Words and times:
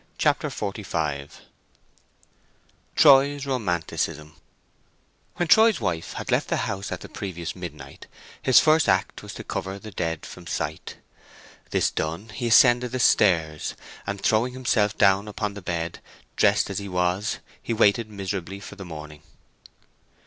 CHAPTER 0.17 0.49
XLV 0.49 1.31
TROY'S 2.95 3.45
ROMANTICISM 3.45 4.33
When 5.35 5.47
Troy's 5.47 5.79
wife 5.79 6.13
had 6.13 6.31
left 6.31 6.47
the 6.47 6.57
house 6.65 6.91
at 6.91 7.01
the 7.01 7.07
previous 7.07 7.55
midnight 7.55 8.07
his 8.41 8.59
first 8.59 8.89
act 8.89 9.21
was 9.21 9.35
to 9.35 9.43
cover 9.43 9.77
the 9.77 9.91
dead 9.91 10.25
from 10.25 10.47
sight. 10.47 10.97
This 11.69 11.91
done 11.91 12.29
he 12.29 12.47
ascended 12.47 12.93
the 12.93 12.99
stairs, 12.99 13.75
and 14.07 14.19
throwing 14.19 14.53
himself 14.53 14.97
down 14.97 15.27
upon 15.27 15.53
the 15.53 15.61
bed 15.61 15.99
dressed 16.35 16.71
as 16.71 16.79
he 16.79 16.89
was, 16.89 17.37
he 17.61 17.71
waited 17.71 18.09
miserably 18.09 18.59
for 18.59 18.73
the 18.75 18.83
morning. 18.85 19.21